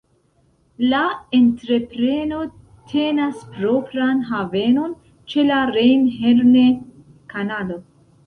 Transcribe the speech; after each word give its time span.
La 0.91 0.99
entrepreno 1.39 2.39
tenas 2.93 3.43
propran 3.57 4.23
havenon 4.31 4.95
ĉe 5.33 5.43
la 5.51 5.59
Rejn-Herne-Kanalo. 5.77 7.77